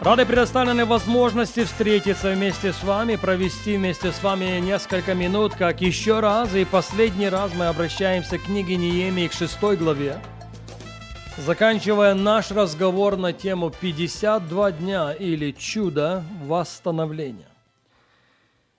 Рады 0.00 0.26
предоставленной 0.26 0.84
возможности 0.84 1.64
встретиться 1.64 2.30
вместе 2.30 2.72
с 2.74 2.84
вами, 2.84 3.16
провести 3.16 3.78
вместе 3.78 4.12
с 4.12 4.22
вами 4.22 4.60
несколько 4.60 5.14
минут, 5.14 5.54
как 5.54 5.80
еще 5.80 6.20
раз 6.20 6.54
и 6.54 6.66
последний 6.66 7.30
раз 7.30 7.52
мы 7.54 7.66
обращаемся 7.66 8.38
к 8.38 8.42
книге 8.42 8.76
Неемии 8.76 9.26
к 9.26 9.32
шестой 9.32 9.78
главе, 9.78 10.20
заканчивая 11.38 12.14
наш 12.14 12.50
разговор 12.50 13.16
на 13.16 13.32
тему 13.32 13.72
«52 13.80 14.78
дня» 14.78 15.12
или 15.12 15.52
«Чудо 15.52 16.22
восстановления». 16.44 17.48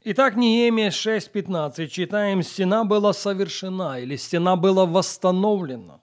Итак, 0.03 0.35
Неемия 0.35 0.91
6.15 0.91 1.87
читаем 1.87 2.43
«Стена 2.43 2.83
была 2.83 3.11
совершена» 3.11 3.99
или 3.99 4.15
«Стена 4.17 4.55
была 4.55 4.85
восстановлена». 4.85 5.99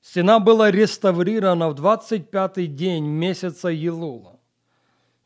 Стена 0.00 0.38
была 0.38 0.70
реставрирована 0.70 1.68
в 1.68 1.74
25-й 1.74 2.66
день 2.66 3.04
месяца 3.04 3.68
Елула, 3.68 4.38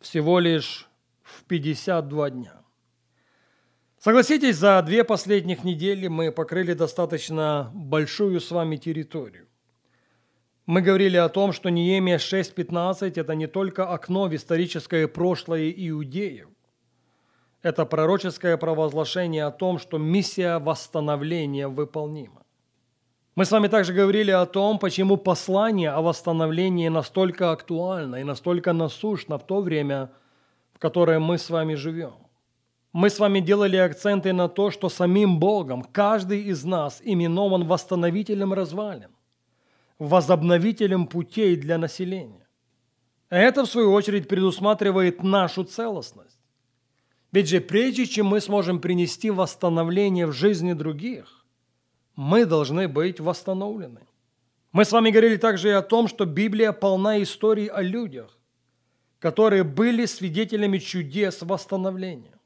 всего 0.01 0.39
лишь 0.39 0.89
в 1.23 1.45
52 1.45 2.31
дня. 2.31 2.63
Согласитесь, 3.99 4.57
за 4.57 4.83
две 4.83 5.05
последних 5.05 5.63
недели 5.63 6.09
мы 6.09 6.33
покрыли 6.33 6.73
достаточно 6.73 7.71
большую 7.73 8.41
с 8.41 8.51
вами 8.51 8.77
территорию. 8.77 9.47
Мы 10.67 10.81
говорили 10.81 11.17
о 11.17 11.29
том, 11.29 11.53
что 11.53 11.69
Неемия 11.69 12.19
6.15– 12.19 13.13
это 13.17 13.35
не 13.35 13.47
только 13.47 13.89
окно 13.89 14.27
в 14.27 14.35
историческое 14.35 15.07
прошлое 15.07 15.71
иудеев. 15.71 16.49
Это 17.63 17.85
пророческое 17.85 18.57
провозглашение 18.57 19.45
о 19.45 19.53
том, 19.53 19.79
что 19.79 19.99
миссия 19.99 20.59
восстановления 20.59 21.69
выполнима. 21.69 22.42
Мы 23.35 23.47
с 23.47 23.51
вами 23.51 23.69
также 23.69 23.95
говорили 23.95 24.31
о 24.31 24.45
том, 24.45 24.79
почему 24.79 25.17
послание 25.17 25.91
о 25.91 26.03
восстановлении 26.03 26.89
настолько 26.89 27.51
актуально 27.51 28.17
и 28.17 28.25
настолько 28.25 28.75
насущно 28.75 29.39
в 29.39 29.47
то 29.47 29.63
время, 29.63 30.11
в 30.75 30.79
которое 30.79 31.19
мы 31.19 31.39
с 31.39 31.49
вами 31.49 31.75
живем. 31.75 32.15
Мы 32.93 33.09
с 33.09 33.19
вами 33.19 33.41
делали 33.41 33.77
акценты 33.77 34.35
на 34.35 34.49
то, 34.49 34.71
что 34.71 34.91
самим 34.91 35.39
Богом 35.39 35.83
каждый 35.83 36.43
из 36.43 36.63
нас 36.65 37.01
именован 37.03 37.65
восстановителем 37.65 38.53
развалин, 38.53 39.17
возобновителем 39.99 41.07
путей 41.07 41.57
для 41.57 41.79
населения. 41.79 42.47
Это, 43.31 43.65
в 43.65 43.71
свою 43.71 43.93
очередь, 43.93 44.29
предусматривает 44.29 45.23
нашу 45.23 45.65
целостность. 45.65 46.39
Ведь 47.33 47.49
же 47.49 47.63
прежде 47.63 48.05
чем 48.05 48.27
мы 48.27 48.43
сможем 48.43 48.79
принести 48.79 49.31
восстановление 49.31 50.27
в 50.27 50.33
жизни 50.33 50.75
других, 50.75 51.42
мы 52.17 52.47
должны 52.47 52.89
быть 52.89 53.21
восстановлены. 53.21 54.01
Мы 54.73 54.85
с 54.85 54.93
вами 54.93 55.11
говорили 55.11 55.37
также 55.37 55.69
и 55.69 55.73
о 55.73 55.83
том, 55.83 56.09
что 56.09 56.25
Библия 56.25 56.73
полна 56.73 57.23
историй 57.23 57.67
о 57.67 57.83
людях, 57.83 58.39
которые 59.19 59.65
были 59.65 60.07
свидетелями 60.07 60.79
чудес 60.79 61.43
восстановления. 61.43 62.39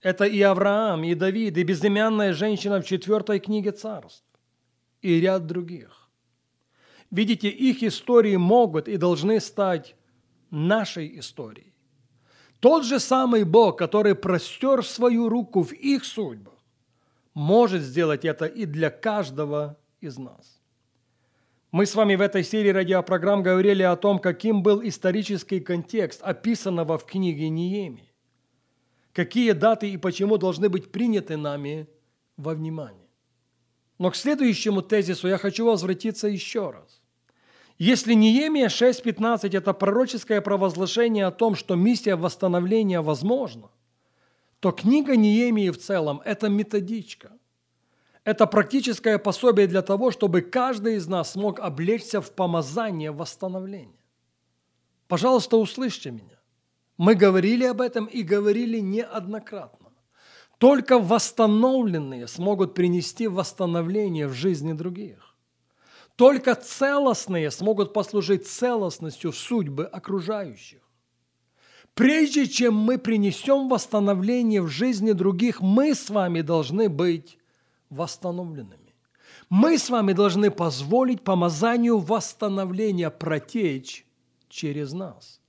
Это 0.00 0.24
и 0.24 0.40
Авраам, 0.40 1.04
и 1.04 1.14
Давид, 1.14 1.56
и 1.58 1.62
безымянная 1.62 2.32
женщина 2.32 2.80
в 2.80 2.86
четвертой 2.86 3.40
книге 3.40 3.72
царств, 3.72 4.24
и 5.02 5.20
ряд 5.20 5.46
других. 5.46 6.08
Видите, 7.10 7.48
их 7.48 7.82
истории 7.82 8.36
могут 8.36 8.88
и 8.88 8.96
должны 8.96 9.40
стать 9.40 9.94
нашей 10.50 11.18
историей. 11.18 11.72
Тот 12.60 12.84
же 12.84 12.98
самый 12.98 13.44
Бог, 13.44 13.78
который 13.78 14.14
простер 14.14 14.84
свою 14.84 15.28
руку 15.28 15.62
в 15.62 15.72
их 15.72 16.04
судьбах, 16.04 16.55
может 17.36 17.82
сделать 17.82 18.24
это 18.24 18.46
и 18.46 18.64
для 18.64 18.88
каждого 18.88 19.78
из 20.00 20.16
нас. 20.16 20.58
Мы 21.70 21.84
с 21.84 21.94
вами 21.94 22.14
в 22.14 22.22
этой 22.22 22.42
серии 22.42 22.70
радиопрограмм 22.70 23.42
говорили 23.42 23.82
о 23.82 23.94
том, 23.96 24.18
каким 24.18 24.62
был 24.62 24.80
исторический 24.82 25.60
контекст 25.60 26.22
описанного 26.22 26.96
в 26.96 27.04
книге 27.04 27.50
Ниеми. 27.50 28.10
Какие 29.12 29.52
даты 29.52 29.90
и 29.90 29.98
почему 29.98 30.38
должны 30.38 30.70
быть 30.70 30.90
приняты 30.90 31.36
нами 31.36 31.86
во 32.38 32.54
внимание. 32.54 33.10
Но 33.98 34.10
к 34.10 34.16
следующему 34.16 34.80
тезису 34.80 35.28
я 35.28 35.36
хочу 35.36 35.66
возвратиться 35.66 36.28
еще 36.28 36.70
раз. 36.70 37.02
Если 37.76 38.14
Неемия 38.14 38.68
6.15– 38.68 39.50
это 39.58 39.74
пророческое 39.74 40.40
провозглашение 40.40 41.26
о 41.26 41.32
том, 41.32 41.54
что 41.54 41.74
миссия 41.74 42.16
восстановления 42.16 43.02
возможна, 43.02 43.68
то 44.66 44.72
книга 44.72 45.14
Неемии 45.14 45.70
в 45.70 45.78
целом– 45.78 46.20
это 46.24 46.48
методичка. 46.48 47.30
Это 48.24 48.48
практическое 48.48 49.16
пособие 49.16 49.68
для 49.68 49.80
того, 49.80 50.10
чтобы 50.10 50.40
каждый 50.40 50.96
из 50.96 51.06
нас 51.06 51.34
смог 51.34 51.60
облечься 51.60 52.20
в 52.20 52.32
помазание 52.32 53.12
восстановления. 53.12 54.02
Пожалуйста, 55.06 55.56
услышьте 55.56 56.10
меня. 56.10 56.40
Мы 56.98 57.14
говорили 57.14 57.64
об 57.64 57.80
этом 57.80 58.06
и 58.06 58.24
говорили 58.24 58.80
неоднократно. 58.80 59.92
Только 60.58 60.98
восстановленные 60.98 62.26
смогут 62.26 62.74
принести 62.74 63.28
восстановление 63.28 64.26
в 64.26 64.32
жизни 64.32 64.72
других. 64.72 65.36
Только 66.16 66.56
целостные 66.56 67.52
смогут 67.52 67.92
послужить 67.92 68.48
целостностью 68.48 69.32
судьбы 69.32 69.84
окружающих. 69.84 70.80
Прежде 71.96 72.46
чем 72.46 72.74
мы 72.74 72.98
принесем 72.98 73.70
восстановление 73.70 74.60
в 74.60 74.68
жизни 74.68 75.12
других, 75.12 75.62
мы 75.62 75.94
с 75.94 76.10
вами 76.10 76.42
должны 76.42 76.90
быть 76.90 77.38
восстановленными. 77.88 78.94
Мы 79.48 79.78
с 79.78 79.88
вами 79.88 80.12
должны 80.12 80.50
позволить 80.50 81.22
помазанию 81.22 81.98
восстановления 81.98 83.08
протечь 83.08 84.04
через 84.50 84.92
нас. 84.92 85.40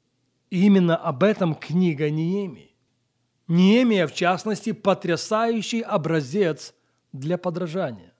И 0.49 0.65
именно 0.65 0.95
об 0.95 1.23
этом 1.23 1.53
книга 1.53 2.09
Неемии. 2.09 2.73
Неемия, 3.49 4.07
в 4.07 4.13
частности, 4.13 4.71
потрясающий 4.71 5.81
образец 5.81 6.73
для 7.11 7.37
подражания. 7.37 8.13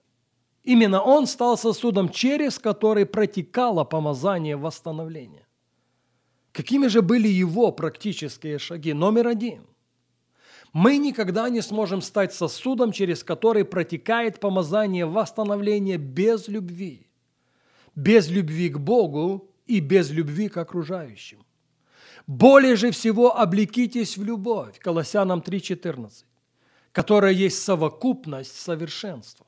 Именно 0.64 1.00
он 1.00 1.26
стал 1.26 1.56
сосудом, 1.56 2.10
через 2.10 2.58
который 2.58 3.06
протекало 3.06 3.84
помазание 3.84 4.58
восстановления. 4.58 5.47
Какими 6.52 6.86
же 6.88 7.02
были 7.02 7.28
его 7.28 7.72
практические 7.72 8.58
шаги? 8.58 8.92
Номер 8.92 9.28
один. 9.28 9.66
Мы 10.72 10.98
никогда 10.98 11.48
не 11.48 11.62
сможем 11.62 12.02
стать 12.02 12.34
сосудом, 12.34 12.92
через 12.92 13.24
который 13.24 13.64
протекает 13.64 14.40
помазание 14.40 15.06
восстановления 15.06 15.96
без 15.96 16.48
любви. 16.48 17.06
Без 17.94 18.28
любви 18.28 18.68
к 18.68 18.78
Богу 18.78 19.50
и 19.66 19.80
без 19.80 20.10
любви 20.10 20.48
к 20.48 20.56
окружающим. 20.56 21.44
Более 22.26 22.76
же 22.76 22.90
всего 22.90 23.38
облекитесь 23.38 24.18
в 24.18 24.24
любовь, 24.24 24.78
Колоссянам 24.78 25.40
3.14, 25.40 26.24
которая 26.92 27.32
есть 27.32 27.62
совокупность 27.62 28.60
совершенства. 28.60 29.46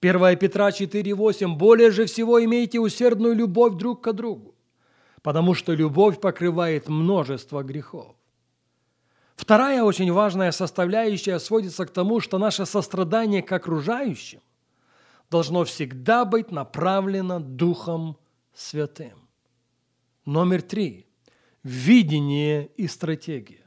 1 0.00 0.38
Петра 0.38 0.70
4.8. 0.70 1.56
Более 1.56 1.90
же 1.90 2.06
всего 2.06 2.42
имейте 2.42 2.80
усердную 2.80 3.34
любовь 3.34 3.74
друг 3.74 4.02
к 4.02 4.12
другу, 4.12 4.53
потому 5.24 5.54
что 5.54 5.72
любовь 5.72 6.20
покрывает 6.20 6.88
множество 6.88 7.62
грехов. 7.62 8.14
Вторая 9.36 9.82
очень 9.82 10.12
важная 10.12 10.52
составляющая 10.52 11.38
сводится 11.38 11.86
к 11.86 11.90
тому, 11.90 12.20
что 12.20 12.38
наше 12.38 12.66
сострадание 12.66 13.42
к 13.42 13.50
окружающим 13.50 14.40
должно 15.30 15.64
всегда 15.64 16.26
быть 16.26 16.50
направлено 16.50 17.40
Духом 17.40 18.18
Святым. 18.52 19.26
Номер 20.26 20.60
три. 20.60 21.06
Видение 21.62 22.66
и 22.76 22.86
стратегия. 22.86 23.64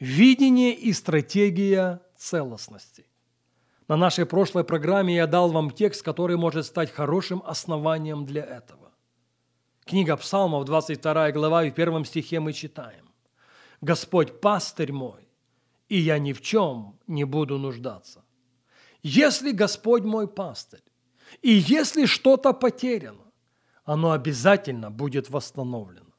Видение 0.00 0.74
и 0.74 0.92
стратегия 0.92 2.02
целостности. 2.16 3.06
На 3.86 3.96
нашей 3.96 4.26
прошлой 4.26 4.64
программе 4.64 5.14
я 5.14 5.28
дал 5.28 5.52
вам 5.52 5.70
текст, 5.70 6.02
который 6.02 6.36
может 6.36 6.66
стать 6.66 6.90
хорошим 6.90 7.44
основанием 7.46 8.26
для 8.26 8.42
этого. 8.42 8.89
Книга 9.90 10.16
Псалмов, 10.16 10.66
22 10.66 11.32
глава, 11.32 11.64
и 11.64 11.70
в 11.70 11.74
первом 11.74 12.04
стихе 12.04 12.38
мы 12.38 12.52
читаем. 12.52 13.10
«Господь 13.80 14.40
пастырь 14.40 14.92
мой, 14.92 15.28
и 15.88 15.98
я 15.98 16.20
ни 16.20 16.32
в 16.32 16.40
чем 16.40 16.96
не 17.08 17.24
буду 17.24 17.58
нуждаться». 17.58 18.22
Если 19.02 19.50
Господь 19.50 20.04
мой 20.04 20.28
пастырь, 20.28 20.84
и 21.42 21.50
если 21.50 22.06
что-то 22.06 22.52
потеряно, 22.52 23.32
оно 23.84 24.12
обязательно 24.12 24.92
будет 24.92 25.28
восстановлено. 25.28 26.14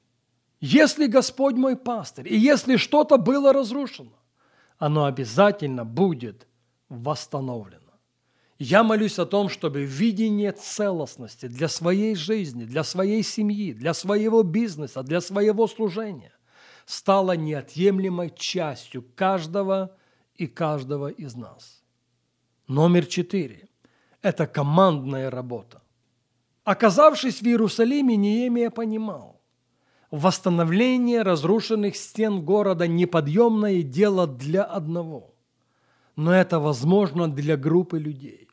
Если 0.59 1.07
Господь 1.07 1.56
мой 1.56 1.77
пастырь, 1.77 2.27
и 2.27 2.38
если 2.38 2.75
что-то 2.75 3.17
было 3.17 3.53
разрушено, 3.53 4.19
оно 4.79 5.06
обязательно 5.06 5.85
будет 5.85 6.45
восстановлено. 6.89 7.81
Я 8.63 8.84
молюсь 8.84 9.18
о 9.18 9.25
том, 9.25 9.50
чтобы 9.50 9.86
видение 9.86 10.52
целостности 10.52 11.48
для 11.48 11.68
своей 11.68 12.13
жизни, 12.13 12.63
для 12.63 12.84
своей 12.84 13.24
семьи, 13.24 13.74
для 13.74 13.96
своего 13.96 14.44
бизнеса, 14.44 15.02
для 15.02 15.19
своего 15.19 15.66
служения 15.68 16.31
стало 16.86 17.36
неотъемлемой 17.36 18.30
частью 18.30 19.04
каждого 19.16 19.98
и 20.36 20.46
каждого 20.46 21.08
из 21.08 21.34
нас. 21.34 21.81
Номер 22.68 23.08
четыре– 23.08 23.68
это 24.22 24.46
командная 24.46 25.31
работа. 25.31 25.81
Оказавшись 26.63 27.42
в 27.42 27.48
Иерусалиме, 27.48 28.16
Неемия 28.16 28.69
понимал, 28.69 29.42
восстановление 30.12 31.24
разрушенных 31.24 31.96
стен 31.96 32.46
города– 32.46 32.86
неподъемное 32.88 33.81
дело 33.81 34.28
для 34.28 34.63
одного, 34.63 35.34
но 36.16 36.31
это 36.31 36.60
возможно 36.60 37.28
для 37.28 37.58
группы 37.58 37.98
людей. 37.98 38.50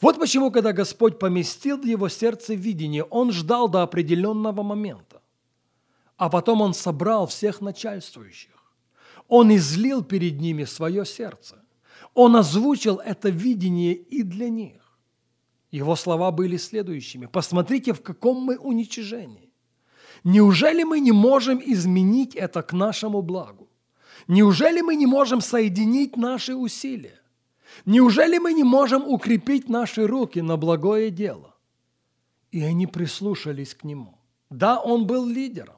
Вот 0.00 0.18
почему, 0.18 0.50
когда 0.50 0.72
Господь 0.72 1.18
поместил 1.18 1.76
в 1.76 1.84
его 1.84 2.08
сердце 2.08 2.54
видение, 2.54 3.04
он 3.04 3.32
ждал 3.32 3.68
до 3.68 3.82
определенного 3.82 4.62
момента. 4.62 5.20
А 6.16 6.30
потом 6.30 6.62
он 6.62 6.74
собрал 6.74 7.26
всех 7.26 7.60
начальствующих. 7.60 8.72
Он 9.28 9.54
излил 9.54 10.02
перед 10.02 10.40
ними 10.40 10.64
свое 10.64 11.04
сердце. 11.04 11.62
Он 12.14 12.36
озвучил 12.36 12.96
это 12.96 13.28
видение 13.28 13.94
и 13.94 14.22
для 14.22 14.48
них. 14.48 14.98
Его 15.70 15.96
слова 15.96 16.30
были 16.30 16.56
следующими. 16.56 17.26
Посмотрите, 17.26 17.92
в 17.92 18.02
каком 18.02 18.42
мы 18.42 18.56
уничижении. 18.56 19.52
Неужели 20.24 20.82
мы 20.82 21.00
не 21.00 21.12
можем 21.12 21.60
изменить 21.64 22.34
это 22.34 22.62
к 22.62 22.72
нашему 22.72 23.22
благу? 23.22 23.68
Неужели 24.28 24.80
мы 24.80 24.96
не 24.96 25.06
можем 25.06 25.40
соединить 25.40 26.16
наши 26.16 26.54
усилия? 26.54 27.19
Неужели 27.86 28.38
мы 28.38 28.52
не 28.52 28.64
можем 28.64 29.06
укрепить 29.06 29.68
наши 29.68 30.06
руки 30.06 30.40
на 30.40 30.56
благое 30.56 31.10
дело? 31.10 31.54
И 32.50 32.62
они 32.62 32.86
прислушались 32.86 33.74
к 33.74 33.84
нему. 33.84 34.18
Да, 34.50 34.80
он 34.80 35.06
был 35.06 35.26
лидером. 35.26 35.76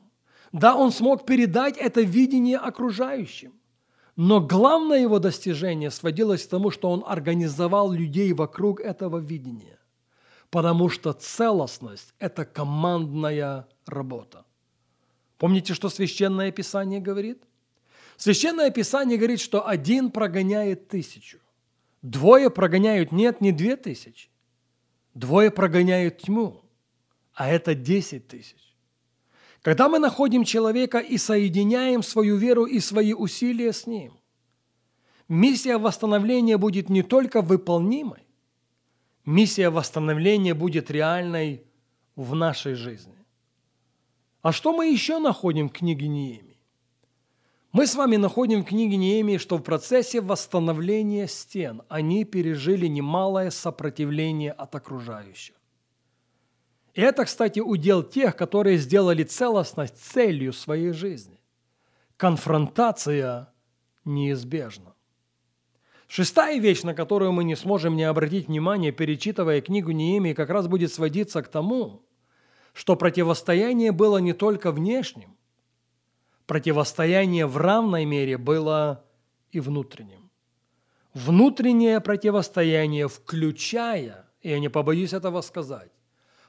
Да, 0.53 0.75
он 0.75 0.93
смог 0.93 1.27
передать 1.27 1.77
это 1.77 2.03
видение 2.03 2.59
окружающим. 2.59 3.53
Но 4.17 4.41
главное 4.41 5.01
его 5.01 5.19
достижение 5.19 5.91
сводилось 5.91 6.47
к 6.47 6.51
тому, 6.51 6.71
что 6.71 6.91
он 6.91 7.03
организовал 7.07 7.93
людей 7.93 8.33
вокруг 8.33 8.81
этого 8.81 9.19
видения. 9.19 9.79
Потому 10.51 10.91
что 10.91 11.13
целостность– 11.13 12.13
это 12.19 12.45
командная 12.45 13.67
работа. 13.87 14.45
Помните, 15.39 15.73
что 15.73 15.89
Священное 15.89 16.53
Писание 16.53 17.01
говорит? 17.01 17.43
Священное 18.19 18.71
Писание 18.71 19.17
говорит, 19.17 19.41
что 19.41 19.67
один 19.67 20.11
прогоняет 20.11 20.89
тысячу. 20.89 21.39
Двое 22.03 22.51
прогоняют 22.51 23.13
нет, 23.13 23.41
не 23.41 23.53
две 23.53 23.77
тысячи. 23.77 24.29
Двое 25.15 25.51
прогоняют 25.51 26.19
тьму, 26.19 26.63
а 27.33 27.49
это 27.49 27.75
десять 27.75 28.29
тысяч. 28.29 28.77
Когда 29.63 29.89
мы 29.89 30.01
находим 30.01 30.45
человека 30.45 30.99
и 30.99 31.17
соединяем 31.19 32.03
свою 32.03 32.37
веру 32.37 32.65
и 32.65 32.81
свои 32.81 33.15
усилия 33.15 33.73
с 33.73 33.87
ним, 33.87 34.19
миссия 35.29 35.79
восстановления 35.79 36.59
будет 36.59 36.89
не 36.89 37.03
только 37.03 37.43
выполнимой, 37.43 38.27
миссия 39.25 39.71
восстановления 39.71 40.55
будет 40.55 40.91
реальной 40.91 41.65
в 42.17 42.35
нашей 42.35 42.75
жизни. 42.75 43.15
А 44.41 44.51
что 44.51 44.73
мы 44.73 44.91
еще 44.91 45.21
находим 45.21 45.69
в 45.69 45.73
книге 45.73 46.09
Неемии? 46.09 46.52
Мы 47.73 47.87
с 47.87 47.95
вами 47.95 48.17
находим 48.17 48.63
в 48.63 48.67
книге 48.67 48.99
Неемии, 48.99 49.39
что 49.39 49.57
в 49.57 49.63
процессе 49.63 50.21
восстановления 50.21 51.27
стен 51.27 51.81
они 51.89 52.25
пережили 52.25 52.87
немалое 52.87 53.51
сопротивление 53.51 54.53
от 54.53 54.75
окружающих. 54.75 55.57
И 56.93 57.01
это, 57.01 57.25
кстати, 57.25 57.61
удел 57.61 58.03
тех, 58.03 58.37
которые 58.37 58.77
сделали 58.77 59.25
целостность 59.25 59.97
целью 59.97 60.53
своей 60.53 60.93
жизни. 60.93 61.41
Конфронтация 62.19 63.49
неизбежна. 64.05 64.93
Шестая 66.09 66.59
вещь, 66.61 66.83
на 66.83 66.95
которую 66.95 67.33
мы 67.33 67.43
не 67.43 67.57
сможем 67.57 67.97
не 67.97 68.05
обратить 68.05 68.49
внимание, 68.49 68.93
перечитывая 68.93 69.63
книгу 69.63 69.93
Неемии, 69.93 70.35
как 70.35 70.51
раз 70.51 70.69
будет 70.69 70.93
сводиться 70.93 71.43
к 71.43 71.49
тому, 71.49 72.05
что 72.75 72.97
противостояние 72.97 73.93
было 73.93 74.19
не 74.19 74.35
только 74.35 74.73
внешним, 74.73 75.39
противостояние 76.53 77.47
в 77.47 77.57
равной 77.57 78.05
мере 78.05 78.37
было 78.37 79.07
и 79.53 79.59
внутренним. 79.59 80.31
Внутреннее 81.15 81.99
противостояние, 81.99 83.09
включая, 83.09 84.27
я 84.43 84.59
не 84.59 84.69
побоюсь 84.69 85.15
этого 85.15 85.41
сказать, 85.41 85.91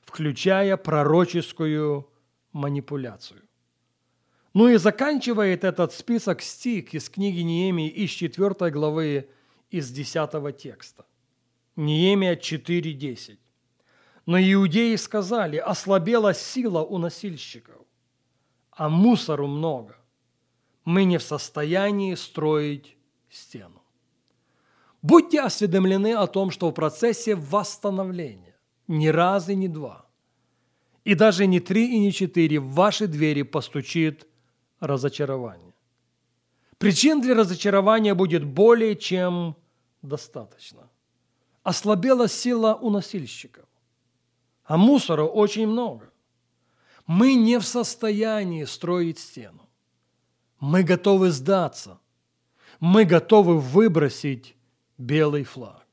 включая 0.02 0.76
пророческую 0.76 2.10
манипуляцию. 2.52 3.44
Ну 4.54 4.68
и 4.68 4.76
заканчивает 4.76 5.64
этот 5.64 5.94
список 5.94 6.42
стих 6.42 6.94
из 6.94 7.10
книги 7.10 7.40
Неемии 7.40 7.88
из 7.88 8.10
4 8.10 8.72
главы 8.72 9.30
из 9.72 9.90
10 9.90 10.58
текста. 10.58 11.06
Неемия 11.78 12.36
4.10. 12.36 13.38
Но 14.26 14.38
иудеи 14.38 14.98
сказали, 14.98 15.56
ослабела 15.56 16.34
сила 16.34 16.82
у 16.82 16.98
насильщиков 16.98 17.83
а 18.76 18.90
мусору 18.90 19.48
много. 19.48 19.96
Мы 20.86 21.06
не 21.06 21.18
в 21.18 21.24
состоянии 21.24 22.16
строить 22.16 22.98
стену. 23.30 23.82
Будьте 25.02 25.42
осведомлены 25.42 26.14
о 26.14 26.28
том, 26.28 26.52
что 26.52 26.70
в 26.70 26.74
процессе 26.74 27.36
восстановления 27.36 28.56
ни 28.88 29.08
раз 29.08 29.50
и 29.50 29.56
ни 29.56 29.68
два, 29.68 30.06
и 31.04 31.16
даже 31.16 31.46
не 31.46 31.60
три 31.60 31.96
и 31.96 32.00
не 32.00 32.12
четыре 32.12 32.60
в 32.60 32.72
ваши 32.72 33.08
двери 33.08 33.44
постучит 33.44 34.28
разочарование. 34.80 35.74
Причин 36.78 37.22
для 37.22 37.36
разочарования 37.36 38.14
будет 38.14 38.46
более 38.46 38.96
чем 38.96 39.56
достаточно. 40.02 40.90
Ослабела 41.64 42.28
сила 42.28 42.76
у 42.76 42.90
носильщиков, 42.90 43.66
а 44.66 44.78
мусора 44.78 45.24
очень 45.24 45.68
много. 45.68 46.13
Мы 47.06 47.36
не 47.36 47.60
в 47.60 47.66
состоянии 47.66 48.64
строить 48.64 49.20
стену. 49.20 49.70
Мы 50.60 50.84
готовы 50.84 51.32
сдаться. 51.32 52.00
Мы 52.80 53.06
готовы 53.06 53.60
выбросить 53.60 54.56
белый 54.98 55.44
флаг. 55.44 55.86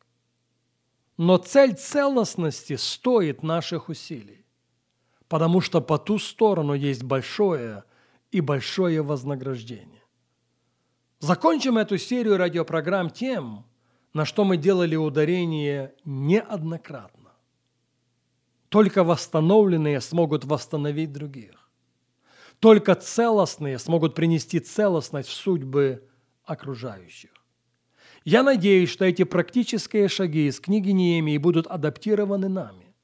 Но 1.16 1.36
цель 1.36 1.74
целостности 1.74 2.76
стоит 2.76 3.42
наших 3.42 3.88
усилий, 3.88 4.46
потому 5.28 5.60
что 5.60 5.80
по 5.80 5.98
ту 5.98 6.18
сторону 6.18 6.72
есть 6.72 7.02
большое 7.02 7.84
и 8.30 8.40
большое 8.40 9.02
вознаграждение. 9.02 10.02
Закончим 11.18 11.76
эту 11.76 11.98
серию 11.98 12.38
радиопрограмм 12.38 13.10
тем, 13.10 13.66
на 14.14 14.24
что 14.24 14.44
мы 14.44 14.56
делали 14.56 14.96
ударение 14.96 15.94
неоднократно. 16.06 17.19
Только 18.70 19.02
восстановленные 19.02 20.00
смогут 20.00 20.44
восстановить 20.44 21.12
других. 21.12 21.68
Только 22.60 22.94
целостные 22.94 23.78
смогут 23.78 24.14
принести 24.14 24.60
целостность 24.60 25.28
в 25.28 25.32
судьбы 25.32 26.08
окружающих. 26.44 27.30
Я 28.24 28.44
надеюсь, 28.44 28.90
что 28.90 29.04
эти 29.04 29.24
практические 29.24 30.08
шаги 30.08 30.46
из 30.46 30.60
книги 30.60 30.90
Неемии 30.90 31.36
будут 31.38 31.66
адаптированы 31.66 32.48
нами, 32.48 32.94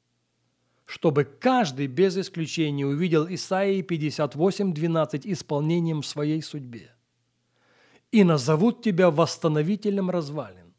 чтобы 0.85 1.25
каждый 1.25 1.89
без 1.89 2.17
исключения 2.17 2.87
увидел 2.87 3.27
Исаии 3.29 3.83
58.12 3.83 5.23
исполнением 5.25 6.03
в 6.03 6.07
своей 6.07 6.43
судьбе. 6.43 6.93
И 8.13 8.23
назовут 8.23 8.83
тебя 8.85 9.11
восстановителем 9.11 10.11
развалин, 10.11 10.75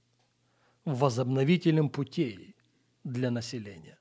возобновителем 0.86 1.90
путей 1.90 2.56
для 3.04 3.32
населения. 3.32 3.97